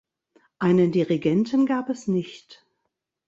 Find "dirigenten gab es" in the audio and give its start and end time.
0.91-2.07